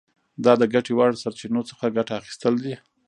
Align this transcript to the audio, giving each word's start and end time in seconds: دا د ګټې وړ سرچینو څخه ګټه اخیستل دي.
دا 0.43 0.53
د 0.61 0.63
ګټې 0.73 0.93
وړ 0.95 1.11
سرچینو 1.23 1.61
څخه 1.69 1.93
ګټه 1.97 2.13
اخیستل 2.21 2.53
دي. 2.63 2.75